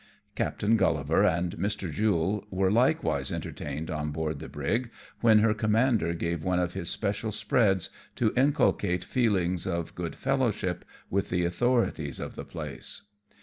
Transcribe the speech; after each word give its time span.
Captain 0.33 0.79
GfuUivar 0.79 1.31
and 1.31 1.57
Mr. 1.59 1.91
Jule 1.91 2.47
were 2.49 2.71
likewise 2.71 3.31
enter 3.31 3.51
tained 3.51 3.91
on 3.91 4.09
board 4.09 4.39
the 4.39 4.49
brig, 4.49 4.89
when 5.19 5.37
her 5.41 5.53
commander 5.53 6.15
gave 6.15 6.43
one 6.43 6.57
of 6.57 6.73
his 6.73 6.89
special 6.89 7.31
spreads, 7.31 7.91
to 8.15 8.33
inculcate 8.35 9.03
feelings 9.03 9.67
of 9.67 9.93
good 9.93 10.15
fellowship 10.15 10.85
with 11.11 11.29
the 11.29 11.45
authorities 11.45 12.19
of 12.19 12.33
the 12.33 12.43
place. 12.45 13.03